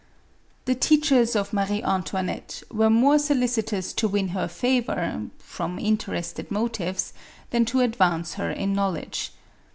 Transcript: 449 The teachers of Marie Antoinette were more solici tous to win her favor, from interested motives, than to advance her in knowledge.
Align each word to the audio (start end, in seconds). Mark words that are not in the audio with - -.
449 0.65 0.65
The 0.65 0.81
teachers 0.81 1.35
of 1.35 1.53
Marie 1.53 1.83
Antoinette 1.83 2.63
were 2.71 2.89
more 2.89 3.17
solici 3.17 3.63
tous 3.63 3.93
to 3.93 4.07
win 4.07 4.29
her 4.29 4.47
favor, 4.47 5.27
from 5.37 5.77
interested 5.77 6.49
motives, 6.49 7.13
than 7.51 7.65
to 7.65 7.81
advance 7.81 8.33
her 8.33 8.49
in 8.49 8.73
knowledge. 8.73 9.31